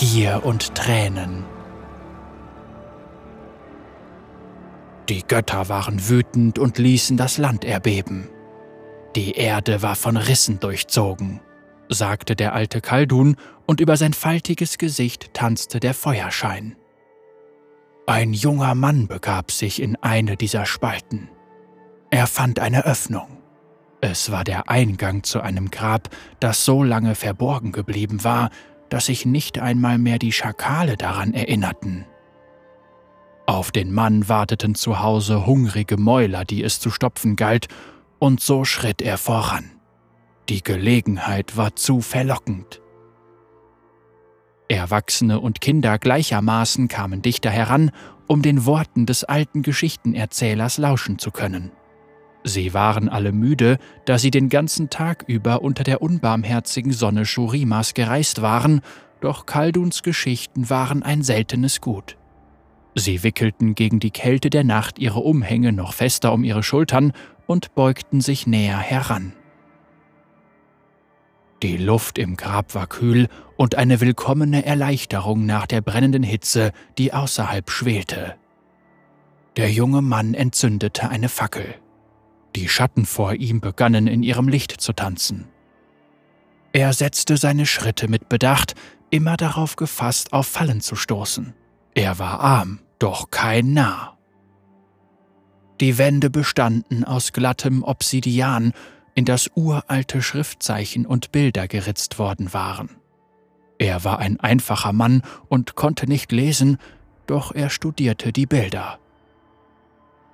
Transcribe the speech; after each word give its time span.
Gier 0.00 0.46
und 0.46 0.74
Tränen. 0.74 1.44
Die 5.10 5.22
Götter 5.28 5.68
waren 5.68 6.08
wütend 6.08 6.58
und 6.58 6.78
ließen 6.78 7.18
das 7.18 7.36
Land 7.36 7.66
erbeben. 7.66 8.30
Die 9.14 9.32
Erde 9.32 9.82
war 9.82 9.96
von 9.96 10.16
Rissen 10.16 10.58
durchzogen, 10.58 11.42
sagte 11.90 12.34
der 12.34 12.54
alte 12.54 12.80
Kaldun, 12.80 13.36
und 13.66 13.78
über 13.78 13.98
sein 13.98 14.14
faltiges 14.14 14.78
Gesicht 14.78 15.34
tanzte 15.34 15.80
der 15.80 15.92
Feuerschein. 15.92 16.76
Ein 18.06 18.32
junger 18.32 18.74
Mann 18.74 19.06
begab 19.06 19.50
sich 19.50 19.82
in 19.82 19.96
eine 19.96 20.38
dieser 20.38 20.64
Spalten. 20.64 21.28
Er 22.08 22.26
fand 22.26 22.58
eine 22.58 22.86
Öffnung. 22.86 23.36
Es 24.00 24.30
war 24.32 24.44
der 24.44 24.70
Eingang 24.70 25.24
zu 25.24 25.42
einem 25.42 25.70
Grab, 25.70 26.08
das 26.40 26.64
so 26.64 26.82
lange 26.82 27.14
verborgen 27.14 27.70
geblieben 27.70 28.24
war, 28.24 28.48
dass 28.90 29.06
sich 29.06 29.24
nicht 29.24 29.58
einmal 29.58 29.98
mehr 29.98 30.18
die 30.18 30.32
Schakale 30.32 30.96
daran 30.96 31.32
erinnerten. 31.32 32.04
Auf 33.46 33.72
den 33.72 33.92
Mann 33.92 34.28
warteten 34.28 34.74
zu 34.74 35.00
Hause 35.00 35.46
hungrige 35.46 35.96
Mäuler, 35.96 36.44
die 36.44 36.62
es 36.62 36.78
zu 36.78 36.90
stopfen 36.90 37.36
galt, 37.36 37.68
und 38.18 38.40
so 38.40 38.64
schritt 38.64 39.00
er 39.00 39.18
voran. 39.18 39.72
Die 40.48 40.62
Gelegenheit 40.62 41.56
war 41.56 41.74
zu 41.74 42.00
verlockend. 42.00 42.80
Erwachsene 44.68 45.40
und 45.40 45.60
Kinder 45.60 45.98
gleichermaßen 45.98 46.86
kamen 46.86 47.22
dichter 47.22 47.50
heran, 47.50 47.90
um 48.28 48.42
den 48.42 48.66
Worten 48.66 49.06
des 49.06 49.24
alten 49.24 49.62
Geschichtenerzählers 49.62 50.78
lauschen 50.78 51.18
zu 51.18 51.32
können. 51.32 51.72
Sie 52.42 52.72
waren 52.72 53.08
alle 53.08 53.32
müde, 53.32 53.78
da 54.06 54.18
sie 54.18 54.30
den 54.30 54.48
ganzen 54.48 54.88
Tag 54.88 55.24
über 55.26 55.62
unter 55.62 55.84
der 55.84 56.00
unbarmherzigen 56.00 56.92
Sonne 56.92 57.26
Shurimas 57.26 57.94
gereist 57.94 58.40
waren, 58.40 58.80
doch 59.20 59.44
Kalduns 59.44 60.02
Geschichten 60.02 60.70
waren 60.70 61.02
ein 61.02 61.22
seltenes 61.22 61.80
Gut. 61.80 62.16
Sie 62.94 63.22
wickelten 63.22 63.74
gegen 63.74 64.00
die 64.00 64.10
Kälte 64.10 64.50
der 64.50 64.64
Nacht 64.64 64.98
ihre 64.98 65.20
Umhänge 65.20 65.72
noch 65.72 65.92
fester 65.92 66.32
um 66.32 66.42
ihre 66.42 66.62
Schultern 66.62 67.12
und 67.46 67.74
beugten 67.74 68.20
sich 68.20 68.46
näher 68.46 68.78
heran. 68.78 69.34
Die 71.62 71.76
Luft 71.76 72.18
im 72.18 72.36
Grab 72.36 72.74
war 72.74 72.86
kühl 72.86 73.28
und 73.56 73.74
eine 73.74 74.00
willkommene 74.00 74.64
Erleichterung 74.64 75.44
nach 75.44 75.66
der 75.66 75.82
brennenden 75.82 76.22
Hitze, 76.22 76.72
die 76.96 77.12
außerhalb 77.12 77.70
schwelte. 77.70 78.36
Der 79.56 79.70
junge 79.70 80.00
Mann 80.00 80.32
entzündete 80.32 81.10
eine 81.10 81.28
Fackel. 81.28 81.74
Die 82.56 82.68
Schatten 82.68 83.06
vor 83.06 83.34
ihm 83.34 83.60
begannen 83.60 84.06
in 84.06 84.22
ihrem 84.22 84.48
Licht 84.48 84.80
zu 84.80 84.92
tanzen. 84.92 85.48
Er 86.72 86.92
setzte 86.92 87.36
seine 87.36 87.66
Schritte 87.66 88.08
mit 88.08 88.28
Bedacht, 88.28 88.74
immer 89.10 89.36
darauf 89.36 89.76
gefasst, 89.76 90.32
auf 90.32 90.46
Fallen 90.46 90.80
zu 90.80 90.96
stoßen. 90.96 91.54
Er 91.94 92.18
war 92.18 92.40
arm, 92.40 92.80
doch 92.98 93.30
kein 93.30 93.72
Narr. 93.72 94.16
Die 95.80 95.98
Wände 95.98 96.30
bestanden 96.30 97.04
aus 97.04 97.32
glattem 97.32 97.82
Obsidian, 97.82 98.72
in 99.14 99.24
das 99.24 99.50
uralte 99.54 100.22
Schriftzeichen 100.22 101.06
und 101.06 101.32
Bilder 101.32 101.66
geritzt 101.68 102.18
worden 102.18 102.52
waren. 102.52 102.90
Er 103.78 104.04
war 104.04 104.18
ein 104.18 104.38
einfacher 104.38 104.92
Mann 104.92 105.22
und 105.48 105.74
konnte 105.74 106.06
nicht 106.06 106.32
lesen, 106.32 106.78
doch 107.26 107.52
er 107.52 107.70
studierte 107.70 108.32
die 108.32 108.46
Bilder. 108.46 108.98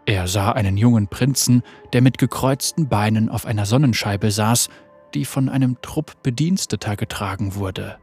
Er 0.06 0.28
sah 0.28 0.52
einen 0.52 0.76
jungen 0.76 1.08
Prinzen, 1.08 1.62
der 1.92 2.00
mit 2.00 2.18
gekreuzten 2.18 2.88
Beinen 2.88 3.28
auf 3.28 3.44
einer 3.44 3.66
Sonnenscheibe 3.66 4.30
saß, 4.30 4.68
die 5.14 5.24
von 5.24 5.48
einem 5.48 5.80
Trupp 5.82 6.22
Bediensteter 6.22 6.94
getragen 6.96 7.56
wurde. 7.56 7.98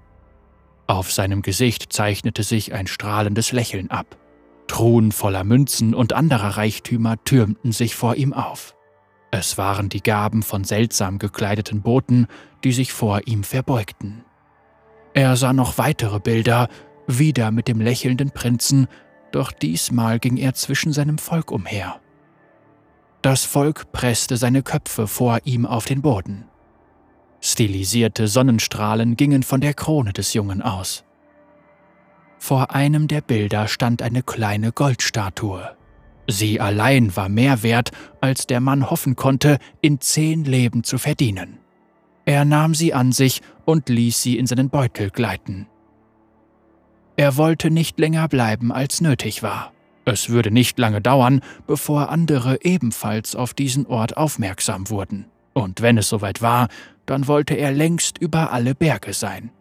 Auf 0.85 1.13
seinem 1.13 1.41
Gesicht 1.41 1.93
zeichnete 1.93 2.43
sich 2.43 2.73
ein 2.73 2.87
strahlendes 2.87 3.53
Lächeln 3.53 3.89
ab. 3.89 4.17
Truhen 4.67 5.13
voller 5.13 5.45
Münzen 5.45 5.93
und 5.93 6.11
anderer 6.11 6.57
Reichtümer 6.57 7.23
türmten 7.23 7.71
sich 7.71 7.95
vor 7.95 8.15
ihm 8.15 8.33
auf. 8.33 8.75
Es 9.31 9.57
waren 9.57 9.89
die 9.89 10.03
Gaben 10.03 10.43
von 10.43 10.65
seltsam 10.65 11.19
gekleideten 11.19 11.81
Boten, 11.81 12.27
die 12.63 12.73
sich 12.73 12.91
vor 12.91 13.21
ihm 13.25 13.43
verbeugten. 13.43 14.25
Er 15.13 15.37
sah 15.37 15.53
noch 15.53 15.77
weitere 15.77 16.19
Bilder, 16.19 16.67
wieder 17.07 17.51
mit 17.51 17.67
dem 17.67 17.79
lächelnden 17.79 18.31
Prinzen, 18.31 18.87
doch 19.33 19.51
diesmal 19.51 20.19
ging 20.19 20.37
er 20.37 20.53
zwischen 20.53 20.93
seinem 20.93 21.17
Volk 21.17 21.51
umher. 21.51 21.99
Das 23.21 23.45
Volk 23.45 23.91
presste 23.91 24.37
seine 24.37 24.63
Köpfe 24.63 25.07
vor 25.07 25.39
ihm 25.43 25.65
auf 25.65 25.85
den 25.85 26.01
Boden. 26.01 26.45
Stilisierte 27.41 28.27
Sonnenstrahlen 28.27 29.17
gingen 29.17 29.43
von 29.43 29.59
der 29.59 29.73
Krone 29.73 30.13
des 30.13 30.33
Jungen 30.33 30.61
aus. 30.61 31.03
Vor 32.37 32.75
einem 32.75 33.07
der 33.07 33.21
Bilder 33.21 33.67
stand 33.67 34.01
eine 34.01 34.23
kleine 34.23 34.71
Goldstatue. 34.71 35.75
Sie 36.27 36.59
allein 36.59 37.15
war 37.15 37.27
mehr 37.27 37.63
wert, 37.63 37.91
als 38.21 38.47
der 38.47 38.59
Mann 38.59 38.89
hoffen 38.89 39.15
konnte, 39.15 39.57
in 39.81 39.99
zehn 39.99 40.45
Leben 40.45 40.83
zu 40.83 40.97
verdienen. 40.97 41.59
Er 42.25 42.45
nahm 42.45 42.75
sie 42.75 42.93
an 42.93 43.11
sich 43.11 43.41
und 43.65 43.89
ließ 43.89 44.21
sie 44.21 44.37
in 44.37 44.47
seinen 44.47 44.69
Beutel 44.69 45.09
gleiten. 45.09 45.67
Er 47.15 47.37
wollte 47.37 47.69
nicht 47.69 47.99
länger 47.99 48.27
bleiben, 48.27 48.71
als 48.71 49.01
nötig 49.01 49.43
war. 49.43 49.71
Es 50.05 50.29
würde 50.29 50.51
nicht 50.51 50.77
lange 50.79 51.01
dauern, 51.01 51.41
bevor 51.67 52.09
andere 52.09 52.63
ebenfalls 52.63 53.35
auf 53.35 53.53
diesen 53.53 53.85
Ort 53.85 54.17
aufmerksam 54.17 54.89
wurden. 54.89 55.25
Und 55.53 55.81
wenn 55.81 55.97
es 55.97 56.09
soweit 56.09 56.41
war, 56.41 56.67
dann 57.05 57.27
wollte 57.27 57.53
er 57.53 57.71
längst 57.71 58.17
über 58.17 58.51
alle 58.51 58.75
Berge 58.75 59.13
sein. 59.13 59.51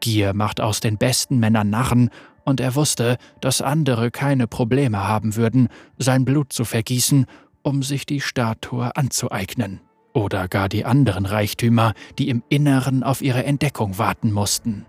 Gier 0.00 0.34
macht 0.34 0.60
aus 0.60 0.80
den 0.80 0.98
besten 0.98 1.38
Männern 1.38 1.70
Narren, 1.70 2.10
und 2.44 2.58
er 2.58 2.74
wusste, 2.74 3.16
dass 3.40 3.60
andere 3.62 4.10
keine 4.10 4.46
Probleme 4.46 5.06
haben 5.06 5.36
würden, 5.36 5.68
sein 5.98 6.24
Blut 6.24 6.52
zu 6.52 6.64
vergießen, 6.64 7.26
um 7.62 7.82
sich 7.82 8.06
die 8.06 8.20
Statue 8.20 8.96
anzueignen, 8.96 9.80
oder 10.14 10.48
gar 10.48 10.68
die 10.68 10.84
anderen 10.84 11.26
Reichtümer, 11.26 11.92
die 12.18 12.28
im 12.28 12.42
Inneren 12.48 13.02
auf 13.02 13.22
ihre 13.22 13.44
Entdeckung 13.44 13.98
warten 13.98 14.32
mussten. 14.32 14.86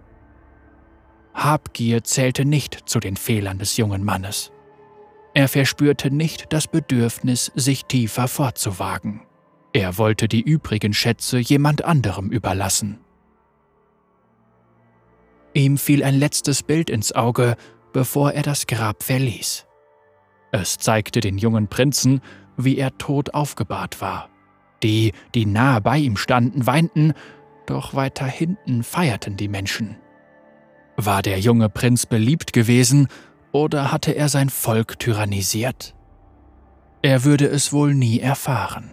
Habgier 1.34 2.03
zählte 2.03 2.46
nicht 2.46 2.90
zu 2.90 3.00
den 3.00 3.16
Fehlern 3.16 3.58
des 3.58 3.78
jungen 3.78 4.03
Mannes. 4.03 4.52
Er 5.34 5.47
verspürte 5.47 6.12
nicht 6.12 6.52
das 6.52 6.68
Bedürfnis, 6.68 7.52
sich 7.56 7.86
tiefer 7.86 8.28
fortzuwagen. 8.28 9.22
Er 9.74 9.97
wollte 9.97 10.28
die 10.28 10.42
übrigen 10.42 10.94
Schätze 10.94 11.40
jemand 11.40 11.86
anderem 11.86 12.30
überlassen. 12.30 13.00
Ihm 15.53 15.78
fiel 15.78 16.03
ein 16.03 16.16
letztes 16.16 16.64
Bild 16.64 16.90
ins 16.90 17.14
Auge, 17.14 17.56
bevor 17.94 18.31
er 18.34 18.44
das 18.44 18.68
Grab 18.68 19.03
verließ. 19.03 19.66
Es 20.52 20.78
zeigte 20.78 21.22
den 21.22 21.38
jungen 21.38 21.68
Prinzen, 21.68 22.22
wie 22.58 22.78
er 22.78 22.98
tot 22.98 23.34
aufgebahrt 23.34 24.02
war. 24.02 24.30
Die, 24.84 25.13
die 25.34 25.46
nahe 25.46 25.80
bei 25.80 25.98
ihm 25.98 26.18
standen, 26.18 26.66
weinten, 26.66 27.13
doch 27.66 27.94
weiter 27.94 28.25
hinten 28.25 28.84
feierten 28.84 29.38
die 29.38 29.48
Menschen. 29.48 29.96
War 31.03 31.23
der 31.23 31.39
junge 31.39 31.67
Prinz 31.67 32.06
beliebt 32.06 32.53
gewesen, 32.53 33.07
oder 33.51 33.91
hatte 33.91 34.12
er 34.12 34.29
sein 34.29 34.51
Volk 34.51 35.00
tyrannisiert? 35.00 35.95
Er 37.01 37.23
würde 37.23 37.47
es 37.47 37.73
wohl 37.73 37.95
nie 37.95 38.19
erfahren. 38.19 38.91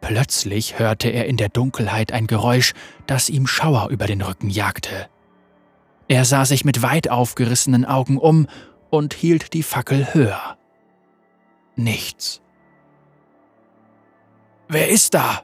Plötzlich 0.00 0.80
hörte 0.80 1.10
er 1.10 1.26
in 1.26 1.36
der 1.36 1.48
Dunkelheit 1.48 2.10
ein 2.10 2.26
Geräusch, 2.26 2.72
das 3.06 3.28
ihm 3.28 3.46
Schauer 3.46 3.90
über 3.90 4.06
den 4.08 4.20
Rücken 4.20 4.50
jagte. 4.50 5.08
Er 6.08 6.24
sah 6.24 6.44
sich 6.44 6.64
mit 6.64 6.82
weit 6.82 7.08
aufgerissenen 7.08 7.84
Augen 7.84 8.18
um 8.18 8.48
und 8.90 9.14
hielt 9.14 9.52
die 9.52 9.62
Fackel 9.62 10.12
höher. 10.12 10.58
Nichts. 11.76 12.42
Wer 14.68 14.88
ist 14.88 15.14
da? 15.14 15.42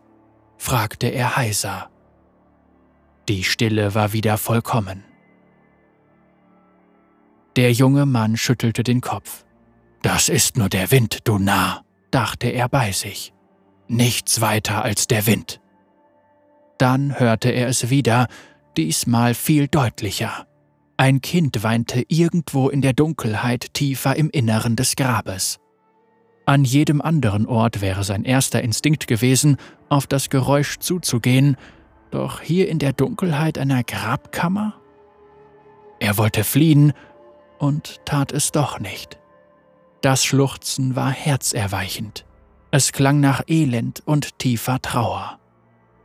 fragte 0.59 1.07
er 1.07 1.37
heiser. 1.37 1.89
Die 3.29 3.43
Stille 3.43 3.95
war 3.95 4.13
wieder 4.13 4.39
vollkommen. 4.39 5.05
Der 7.57 7.73
junge 7.73 8.07
Mann 8.07 8.37
schüttelte 8.37 8.85
den 8.85 9.01
Kopf. 9.01 9.45
Das 10.03 10.29
ist 10.29 10.57
nur 10.57 10.69
der 10.69 10.91
Wind, 10.91 11.21
du 11.25 11.39
Narr, 11.39 11.83
dachte 12.11 12.49
er 12.49 12.69
bei 12.69 12.93
sich. 12.93 13.33
Nichts 13.89 14.41
weiter 14.41 14.85
als 14.85 15.09
der 15.09 15.27
Wind. 15.27 15.61
Dann 16.79 17.19
hörte 17.19 17.51
er 17.51 17.69
es 17.69 17.91
wieder, 17.91 18.29
diesmal 18.77 19.35
viel 19.35 19.67
deutlicher. 19.67 20.47
Ein 20.97 21.21
Kind 21.21 21.63
weinte 21.63 22.05
irgendwo 22.09 22.69
in 22.69 22.83
der 22.83 22.93
Dunkelheit 22.93 23.75
tiefer 23.75 24.17
im 24.17 24.31
Inneren 24.31 24.77
des 24.77 24.95
Grabes. 24.95 25.59
An 26.45 26.65
jedem 26.65 27.01
anderen 27.01 27.47
Ort 27.47 27.81
wäre 27.81 28.05
sein 28.05 28.25
erster 28.25 28.63
Instinkt 28.63 29.09
gewesen, 29.09 29.57
auf 29.89 30.07
das 30.07 30.31
Geräusch 30.31 30.79
zuzugehen, 30.79 31.57
doch 32.17 32.41
hier 32.41 32.69
in 32.71 32.79
der 32.79 32.95
Dunkelheit 32.95 33.59
einer 33.59 33.85
Grabkammer? 33.85 34.75
Er 36.01 36.17
wollte 36.17 36.45
fliehen 36.45 36.95
und 37.59 38.01
tat 38.07 38.33
es 38.33 38.53
doch 38.53 38.81
nicht. 38.81 39.19
Das 40.01 40.25
Schluchzen 40.25 40.97
war 40.97 41.11
herzerweichend. 41.11 42.25
Es 42.71 42.93
klang 42.93 43.21
nach 43.21 43.43
Elend 43.49 44.03
und 44.07 44.39
tiefer 44.39 44.81
Trauer. 44.81 45.39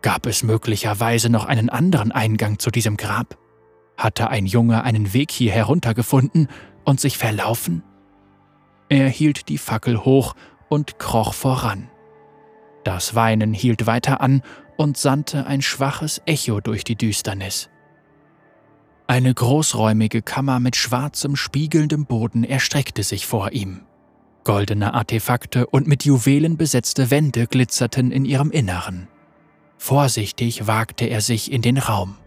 Gab 0.01 0.25
es 0.25 0.43
möglicherweise 0.43 1.29
noch 1.29 1.45
einen 1.45 1.69
anderen 1.69 2.11
Eingang 2.11 2.59
zu 2.59 2.71
diesem 2.71 2.97
Grab? 2.97 3.37
Hatte 3.95 4.29
ein 4.29 4.45
Junge 4.45 4.83
einen 4.83 5.13
Weg 5.13 5.31
hier 5.31 5.53
heruntergefunden 5.53 6.49
und 6.83 6.99
sich 6.99 7.17
verlaufen? 7.17 7.83
Er 8.89 9.07
hielt 9.07 9.47
die 9.47 9.57
Fackel 9.57 10.03
hoch 10.03 10.35
und 10.67 10.99
kroch 10.99 11.33
voran. 11.33 11.89
Das 12.83 13.15
Weinen 13.15 13.53
hielt 13.53 13.85
weiter 13.85 14.19
an 14.19 14.41
und 14.81 14.97
sandte 14.97 15.45
ein 15.45 15.61
schwaches 15.61 16.23
Echo 16.25 16.59
durch 16.59 16.83
die 16.83 16.95
Düsternis. 16.95 17.69
Eine 19.05 19.31
großräumige 19.31 20.23
Kammer 20.23 20.59
mit 20.59 20.75
schwarzem, 20.75 21.35
spiegelndem 21.35 22.05
Boden 22.05 22.43
erstreckte 22.43 23.03
sich 23.03 23.27
vor 23.27 23.51
ihm. 23.51 23.81
Goldene 24.43 24.95
Artefakte 24.95 25.67
und 25.67 25.85
mit 25.85 26.03
Juwelen 26.03 26.57
besetzte 26.57 27.11
Wände 27.11 27.45
glitzerten 27.45 28.11
in 28.11 28.25
ihrem 28.25 28.49
Inneren. 28.49 29.07
Vorsichtig 29.77 30.65
wagte 30.65 31.05
er 31.05 31.21
sich 31.21 31.51
in 31.51 31.61
den 31.61 31.77
Raum. 31.77 32.17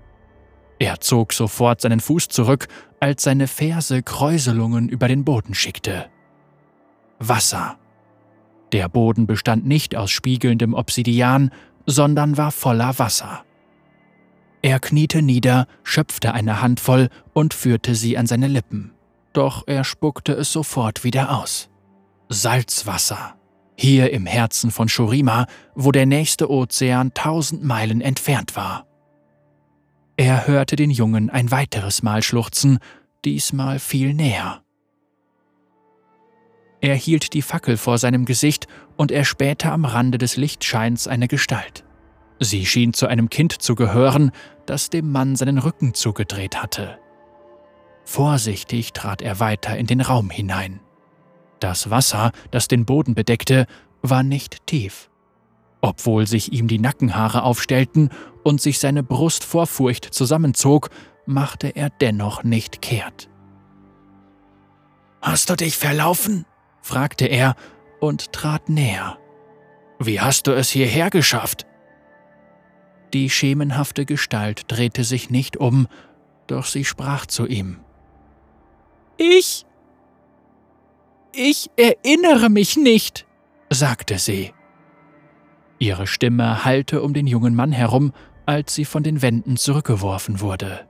Er 0.78 1.00
zog 1.00 1.32
sofort 1.32 1.80
seinen 1.80 1.98
Fuß 1.98 2.28
zurück, 2.28 2.68
als 3.00 3.24
seine 3.24 3.48
Ferse 3.48 4.04
Kräuselungen 4.04 4.88
über 4.88 5.08
den 5.08 5.24
Boden 5.24 5.54
schickte. 5.54 6.06
Wasser. 7.18 7.78
Der 8.70 8.88
Boden 8.88 9.26
bestand 9.26 9.66
nicht 9.66 9.96
aus 9.96 10.12
spiegelndem 10.12 10.74
Obsidian, 10.74 11.50
sondern 11.86 12.36
war 12.36 12.52
voller 12.52 12.98
Wasser. 12.98 13.44
Er 14.62 14.80
kniete 14.80 15.20
nieder, 15.20 15.66
schöpfte 15.82 16.32
eine 16.32 16.62
Handvoll 16.62 17.10
und 17.34 17.52
führte 17.52 17.94
sie 17.94 18.16
an 18.16 18.26
seine 18.26 18.48
Lippen. 18.48 18.92
Doch 19.34 19.64
er 19.66 19.84
spuckte 19.84 20.32
es 20.32 20.52
sofort 20.52 21.04
wieder 21.04 21.38
aus. 21.38 21.68
Salzwasser. 22.30 23.34
Hier 23.76 24.12
im 24.12 24.24
Herzen 24.24 24.70
von 24.70 24.88
Shurima, 24.88 25.46
wo 25.74 25.92
der 25.92 26.06
nächste 26.06 26.50
Ozean 26.50 27.12
tausend 27.12 27.62
Meilen 27.62 28.00
entfernt 28.00 28.56
war. 28.56 28.86
Er 30.16 30.46
hörte 30.46 30.76
den 30.76 30.90
Jungen 30.90 31.28
ein 31.28 31.50
weiteres 31.50 32.02
Mal 32.02 32.22
schluchzen, 32.22 32.78
diesmal 33.24 33.78
viel 33.78 34.14
näher. 34.14 34.63
Er 36.84 36.96
hielt 36.96 37.32
die 37.32 37.40
Fackel 37.40 37.78
vor 37.78 37.96
seinem 37.96 38.26
Gesicht 38.26 38.66
und 38.98 39.10
erspähte 39.10 39.72
am 39.72 39.86
Rande 39.86 40.18
des 40.18 40.36
Lichtscheins 40.36 41.08
eine 41.08 41.28
Gestalt. 41.28 41.82
Sie 42.40 42.66
schien 42.66 42.92
zu 42.92 43.06
einem 43.06 43.30
Kind 43.30 43.54
zu 43.54 43.74
gehören, 43.74 44.32
das 44.66 44.90
dem 44.90 45.10
Mann 45.10 45.34
seinen 45.34 45.56
Rücken 45.56 45.94
zugedreht 45.94 46.62
hatte. 46.62 46.98
Vorsichtig 48.04 48.92
trat 48.92 49.22
er 49.22 49.40
weiter 49.40 49.78
in 49.78 49.86
den 49.86 50.02
Raum 50.02 50.28
hinein. 50.28 50.80
Das 51.58 51.88
Wasser, 51.88 52.32
das 52.50 52.68
den 52.68 52.84
Boden 52.84 53.14
bedeckte, 53.14 53.64
war 54.02 54.22
nicht 54.22 54.66
tief. 54.66 55.08
Obwohl 55.80 56.26
sich 56.26 56.52
ihm 56.52 56.68
die 56.68 56.78
Nackenhaare 56.78 57.44
aufstellten 57.44 58.10
und 58.42 58.60
sich 58.60 58.78
seine 58.78 59.02
Brust 59.02 59.42
vor 59.42 59.66
Furcht 59.66 60.04
zusammenzog, 60.12 60.90
machte 61.24 61.68
er 61.68 61.88
dennoch 61.88 62.44
nicht 62.44 62.82
kehrt. 62.82 63.30
Hast 65.22 65.48
du 65.48 65.56
dich 65.56 65.78
verlaufen? 65.78 66.44
Fragte 66.84 67.26
er 67.26 67.56
und 67.98 68.32
trat 68.32 68.68
näher. 68.68 69.16
Wie 69.98 70.20
hast 70.20 70.46
du 70.46 70.52
es 70.52 70.68
hierher 70.68 71.08
geschafft? 71.08 71.64
Die 73.14 73.30
schemenhafte 73.30 74.04
Gestalt 74.04 74.64
drehte 74.68 75.02
sich 75.02 75.30
nicht 75.30 75.56
um, 75.56 75.88
doch 76.46 76.66
sie 76.66 76.84
sprach 76.84 77.24
zu 77.24 77.46
ihm. 77.46 77.80
Ich 79.16 79.64
ich 81.32 81.70
erinnere 81.76 82.50
mich 82.50 82.76
nicht, 82.76 83.26
sagte 83.70 84.18
sie. 84.18 84.52
Ihre 85.78 86.06
Stimme 86.06 86.64
hallte 86.64 87.02
um 87.02 87.14
den 87.14 87.26
jungen 87.26 87.54
Mann 87.54 87.72
herum, 87.72 88.12
als 88.46 88.74
sie 88.74 88.84
von 88.84 89.02
den 89.02 89.22
Wänden 89.22 89.56
zurückgeworfen 89.56 90.40
wurde. 90.40 90.86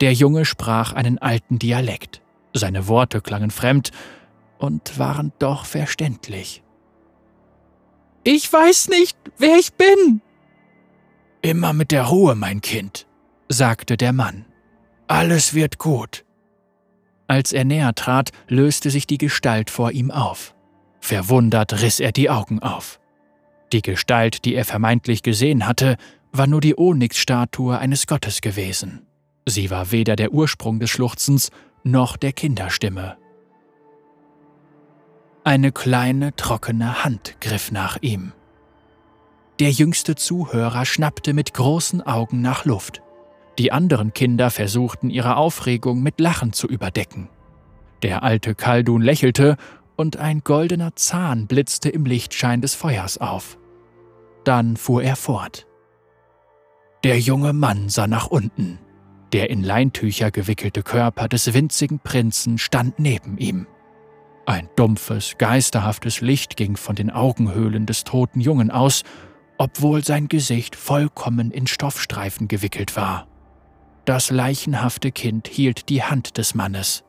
Der 0.00 0.12
Junge 0.12 0.44
sprach 0.44 0.92
einen 0.92 1.18
alten 1.18 1.58
Dialekt. 1.58 2.20
Seine 2.52 2.86
Worte 2.86 3.20
klangen 3.22 3.50
fremd 3.50 3.90
und 4.58 4.98
waren 4.98 5.32
doch 5.38 5.66
verständlich. 5.66 6.62
Ich 8.24 8.50
weiß 8.50 8.88
nicht, 8.88 9.18
wer 9.38 9.56
ich 9.58 9.74
bin. 9.74 10.22
Immer 11.42 11.74
mit 11.74 11.92
der 11.92 12.04
Ruhe, 12.04 12.34
mein 12.34 12.62
Kind, 12.62 13.06
sagte 13.48 13.96
der 13.96 14.12
Mann. 14.12 14.46
Alles 15.06 15.52
wird 15.52 15.78
gut. 15.78 16.24
Als 17.26 17.52
er 17.52 17.64
näher 17.64 17.94
trat, 17.94 18.30
löste 18.48 18.90
sich 18.90 19.06
die 19.06 19.18
Gestalt 19.18 19.70
vor 19.70 19.92
ihm 19.92 20.10
auf. 20.10 20.54
Verwundert 21.00 21.82
riss 21.82 22.00
er 22.00 22.12
die 22.12 22.30
Augen 22.30 22.60
auf. 22.60 22.98
Die 23.72 23.82
Gestalt, 23.82 24.44
die 24.46 24.54
er 24.54 24.64
vermeintlich 24.64 25.22
gesehen 25.22 25.66
hatte, 25.66 25.96
war 26.32 26.46
nur 26.46 26.60
die 26.60 26.78
Onyx-Statue 26.78 27.78
eines 27.78 28.06
Gottes 28.06 28.40
gewesen. 28.40 29.06
Sie 29.46 29.70
war 29.70 29.92
weder 29.92 30.16
der 30.16 30.32
Ursprung 30.32 30.80
des 30.80 30.90
Schluchzens 30.90 31.50
noch 31.82 32.16
der 32.16 32.32
Kinderstimme. 32.32 33.18
Eine 35.46 35.72
kleine, 35.72 36.34
trockene 36.36 37.04
Hand 37.04 37.36
griff 37.42 37.70
nach 37.70 37.98
ihm. 38.00 38.32
Der 39.60 39.70
jüngste 39.70 40.14
Zuhörer 40.14 40.86
schnappte 40.86 41.34
mit 41.34 41.52
großen 41.52 42.00
Augen 42.00 42.40
nach 42.40 42.64
Luft. 42.64 43.02
Die 43.58 43.70
anderen 43.70 44.14
Kinder 44.14 44.50
versuchten 44.50 45.10
ihre 45.10 45.36
Aufregung 45.36 46.02
mit 46.02 46.18
Lachen 46.18 46.54
zu 46.54 46.66
überdecken. 46.66 47.28
Der 48.02 48.22
alte 48.22 48.54
Kaldun 48.54 49.02
lächelte 49.02 49.58
und 49.96 50.16
ein 50.16 50.40
goldener 50.40 50.96
Zahn 50.96 51.46
blitzte 51.46 51.90
im 51.90 52.06
Lichtschein 52.06 52.62
des 52.62 52.74
Feuers 52.74 53.18
auf. 53.18 53.58
Dann 54.44 54.78
fuhr 54.78 55.02
er 55.02 55.14
fort. 55.14 55.66
Der 57.04 57.20
junge 57.20 57.52
Mann 57.52 57.90
sah 57.90 58.06
nach 58.06 58.28
unten. 58.28 58.78
Der 59.34 59.50
in 59.50 59.62
Leintücher 59.62 60.30
gewickelte 60.30 60.82
Körper 60.82 61.28
des 61.28 61.52
winzigen 61.52 61.98
Prinzen 61.98 62.56
stand 62.56 62.98
neben 62.98 63.36
ihm. 63.36 63.66
Ein 64.46 64.68
dumpfes, 64.76 65.36
geisterhaftes 65.38 66.20
Licht 66.20 66.56
ging 66.56 66.76
von 66.76 66.94
den 66.94 67.10
Augenhöhlen 67.10 67.86
des 67.86 68.04
toten 68.04 68.40
Jungen 68.40 68.70
aus, 68.70 69.02
obwohl 69.56 70.04
sein 70.04 70.28
Gesicht 70.28 70.76
vollkommen 70.76 71.50
in 71.50 71.66
Stoffstreifen 71.66 72.48
gewickelt 72.48 72.96
war. 72.96 73.26
Das 74.04 74.30
leichenhafte 74.30 75.12
Kind 75.12 75.48
hielt 75.48 75.88
die 75.88 76.02
Hand 76.02 76.36
des 76.36 76.54
Mannes. 76.54 77.04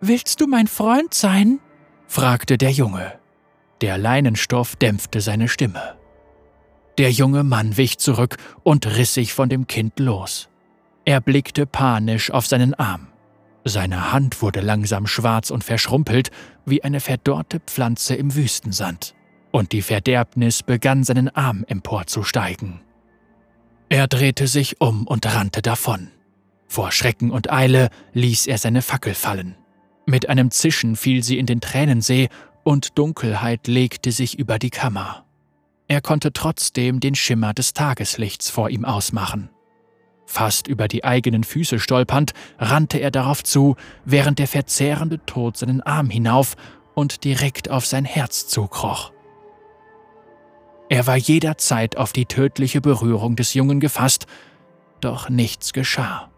Willst 0.00 0.40
du 0.40 0.46
mein 0.46 0.66
Freund 0.66 1.14
sein? 1.14 1.58
fragte 2.06 2.58
der 2.58 2.70
Junge. 2.70 3.18
Der 3.80 3.98
Leinenstoff 3.98 4.76
dämpfte 4.76 5.20
seine 5.20 5.48
Stimme. 5.48 5.96
Der 6.98 7.10
junge 7.10 7.42
Mann 7.42 7.76
wich 7.76 7.98
zurück 7.98 8.36
und 8.62 8.86
riss 8.86 9.14
sich 9.14 9.32
von 9.32 9.48
dem 9.48 9.66
Kind 9.66 9.98
los. 9.98 10.48
Er 11.04 11.20
blickte 11.20 11.66
panisch 11.66 12.30
auf 12.30 12.46
seinen 12.46 12.74
Arm. 12.74 13.08
Seine 13.64 14.12
Hand 14.12 14.42
wurde 14.42 14.60
langsam 14.60 15.06
schwarz 15.06 15.50
und 15.50 15.64
verschrumpelt 15.64 16.30
wie 16.66 16.84
eine 16.84 17.00
verdorrte 17.00 17.60
Pflanze 17.60 18.14
im 18.14 18.34
Wüstensand, 18.34 19.14
und 19.52 19.72
die 19.72 19.80
Verderbnis 19.82 20.62
begann 20.62 21.02
seinen 21.02 21.34
Arm 21.34 21.64
emporzusteigen. 21.66 22.80
Er 23.88 24.06
drehte 24.06 24.48
sich 24.48 24.80
um 24.80 25.06
und 25.06 25.26
rannte 25.26 25.62
davon. 25.62 26.10
Vor 26.68 26.92
Schrecken 26.92 27.30
und 27.30 27.50
Eile 27.50 27.88
ließ 28.12 28.46
er 28.46 28.58
seine 28.58 28.82
Fackel 28.82 29.14
fallen. 29.14 29.56
Mit 30.06 30.28
einem 30.28 30.50
Zischen 30.50 30.96
fiel 30.96 31.22
sie 31.22 31.38
in 31.38 31.46
den 31.46 31.60
Tränensee 31.60 32.28
und 32.64 32.98
Dunkelheit 32.98 33.66
legte 33.66 34.12
sich 34.12 34.38
über 34.38 34.58
die 34.58 34.70
Kammer. 34.70 35.24
Er 35.88 36.00
konnte 36.00 36.32
trotzdem 36.32 37.00
den 37.00 37.14
Schimmer 37.14 37.54
des 37.54 37.72
Tageslichts 37.72 38.50
vor 38.50 38.70
ihm 38.70 38.84
ausmachen. 38.84 39.50
Fast 40.34 40.66
über 40.66 40.88
die 40.88 41.04
eigenen 41.04 41.44
Füße 41.44 41.78
stolpernd, 41.78 42.32
rannte 42.58 42.98
er 42.98 43.12
darauf 43.12 43.44
zu, 43.44 43.76
während 44.04 44.40
der 44.40 44.48
verzehrende 44.48 45.24
Tod 45.26 45.56
seinen 45.56 45.80
Arm 45.80 46.10
hinauf 46.10 46.56
und 46.94 47.22
direkt 47.22 47.70
auf 47.70 47.86
sein 47.86 48.04
Herz 48.04 48.48
zukroch. 48.48 49.12
Er 50.88 51.06
war 51.06 51.14
jederzeit 51.14 51.96
auf 51.96 52.12
die 52.12 52.26
tödliche 52.26 52.80
Berührung 52.80 53.36
des 53.36 53.54
Jungen 53.54 53.78
gefasst, 53.78 54.26
doch 55.00 55.28
nichts 55.28 55.72
geschah. 55.72 56.28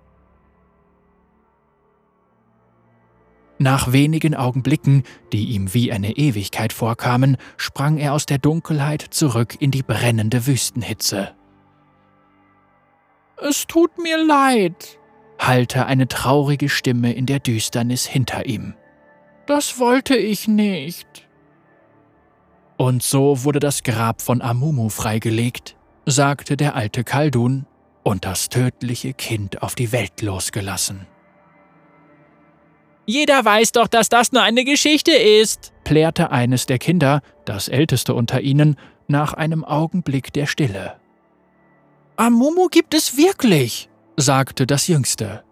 Nach 3.59 3.93
wenigen 3.93 4.35
Augenblicken, 4.35 5.05
die 5.33 5.47
ihm 5.47 5.73
wie 5.73 5.91
eine 5.91 6.19
Ewigkeit 6.19 6.75
vorkamen, 6.75 7.38
sprang 7.57 7.97
er 7.97 8.12
aus 8.12 8.26
der 8.26 8.37
Dunkelheit 8.37 9.00
zurück 9.00 9.57
in 9.59 9.71
die 9.71 9.83
brennende 9.83 10.47
Wüstenhitze. 10.47 11.36
Es 13.38 13.66
tut 13.66 13.99
mir 13.99 14.23
leid, 14.23 14.99
hallte 15.38 15.87
eine 15.87 16.09
traurige 16.09 16.69
Stimme 16.69 17.12
in 17.12 17.26
der 17.26 17.38
Düsternis 17.38 18.07
hinter 18.07 18.47
ihm. 18.47 18.75
Das 19.47 19.78
wollte 19.78 20.16
ich 20.16 20.49
nicht. 20.49 21.28
Und 22.76 23.02
so 23.02 23.45
wurde 23.45 23.61
das 23.61 23.83
Grab 23.83 24.21
von 24.23 24.43
Amumu 24.43 24.88
freigelegt, 24.88 25.76
sagte 26.05 26.57
der 26.57 26.75
alte 26.75 27.05
Kaldun, 27.05 27.66
und 28.02 28.25
das 28.25 28.49
tödliche 28.49 29.14
Kind 29.14 29.62
auf 29.62 29.75
die 29.75 29.90
Welt 29.90 30.23
losgelassen. 30.23 31.07
Jeder 33.05 33.45
weiß 33.45 33.73
doch, 33.73 33.88
dass 33.88 34.09
das 34.09 34.33
nur 34.33 34.43
eine 34.43 34.64
Geschichte 34.64 35.12
ist, 35.12 35.73
plärrte 35.85 36.31
eines 36.31 36.66
der 36.66 36.78
Kinder, 36.78 37.21
das 37.45 37.69
älteste 37.69 38.14
unter 38.14 38.40
ihnen, 38.40 38.76
nach 39.09 39.33
einem 39.33 39.64
Augenblick 39.64 40.33
der 40.33 40.47
Stille. 40.47 40.95
Amumu 42.16 42.68
gibt 42.68 42.94
es 42.94 43.16
wirklich, 43.16 43.88
sagte 44.16 44.66
das 44.66 44.87
Jüngste. 44.88 45.44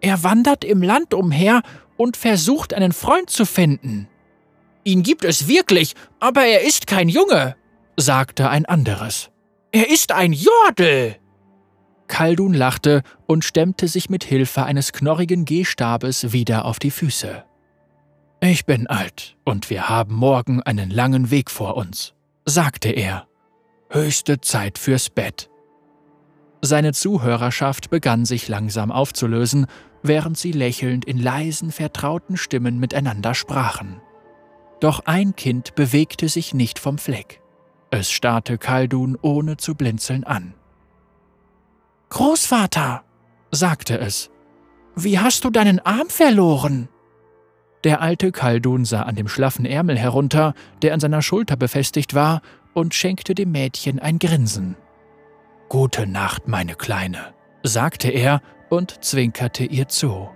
Er 0.00 0.22
wandert 0.22 0.64
im 0.64 0.82
Land 0.82 1.14
umher 1.14 1.62
und 1.96 2.16
versucht 2.16 2.74
einen 2.74 2.92
Freund 2.92 3.30
zu 3.30 3.44
finden. 3.44 4.08
Ihn 4.84 5.02
gibt 5.02 5.24
es 5.24 5.48
wirklich, 5.48 5.94
aber 6.18 6.44
er 6.44 6.62
ist 6.62 6.86
kein 6.86 7.08
Junge, 7.08 7.56
sagte 7.96 8.48
ein 8.48 8.66
anderes. 8.66 9.30
Er 9.72 9.90
ist 9.90 10.12
ein 10.12 10.32
Jordel! 10.32 11.16
Kaldun 12.08 12.54
lachte 12.54 13.02
und 13.26 13.44
stemmte 13.44 13.86
sich 13.86 14.10
mit 14.10 14.24
Hilfe 14.24 14.64
eines 14.64 14.92
knorrigen 14.92 15.44
Gehstabes 15.44 16.32
wieder 16.32 16.64
auf 16.64 16.78
die 16.78 16.90
Füße. 16.90 17.44
Ich 18.40 18.64
bin 18.64 18.86
alt 18.86 19.36
und 19.44 19.70
wir 19.70 19.88
haben 19.88 20.14
morgen 20.14 20.62
einen 20.62 20.90
langen 20.90 21.30
Weg 21.30 21.50
vor 21.50 21.76
uns, 21.76 22.14
sagte 22.46 22.88
er. 22.88 23.28
Höchste 23.90 24.40
Zeit 24.40 24.78
fürs 24.78 25.10
Bett. 25.10 25.49
Seine 26.62 26.92
Zuhörerschaft 26.92 27.90
begann 27.90 28.24
sich 28.24 28.48
langsam 28.48 28.92
aufzulösen, 28.92 29.66
während 30.02 30.36
sie 30.36 30.52
lächelnd 30.52 31.04
in 31.04 31.18
leisen, 31.18 31.72
vertrauten 31.72 32.36
Stimmen 32.36 32.78
miteinander 32.78 33.34
sprachen. 33.34 34.00
Doch 34.80 35.00
ein 35.04 35.36
Kind 35.36 35.74
bewegte 35.74 36.28
sich 36.28 36.54
nicht 36.54 36.78
vom 36.78 36.98
Fleck. 36.98 37.40
Es 37.90 38.10
starrte 38.10 38.56
Kaldun 38.58 39.18
ohne 39.20 39.56
zu 39.56 39.74
blinzeln 39.74 40.24
an. 40.24 40.54
Großvater, 42.10 43.04
sagte 43.50 43.98
es, 43.98 44.30
wie 44.96 45.18
hast 45.18 45.44
du 45.44 45.50
deinen 45.50 45.78
Arm 45.80 46.08
verloren? 46.08 46.88
Der 47.84 48.02
alte 48.02 48.32
Kaldun 48.32 48.84
sah 48.84 49.02
an 49.02 49.14
dem 49.14 49.28
schlaffen 49.28 49.64
Ärmel 49.64 49.96
herunter, 49.96 50.54
der 50.82 50.92
an 50.92 51.00
seiner 51.00 51.22
Schulter 51.22 51.56
befestigt 51.56 52.14
war, 52.14 52.42
und 52.74 52.94
schenkte 52.94 53.34
dem 53.34 53.52
Mädchen 53.52 53.98
ein 53.98 54.18
Grinsen. 54.18 54.76
Gute 55.70 56.04
Nacht, 56.04 56.48
meine 56.48 56.74
Kleine, 56.74 57.32
sagte 57.62 58.08
er 58.08 58.42
und 58.70 59.04
zwinkerte 59.04 59.62
ihr 59.62 59.86
zu. 59.86 60.28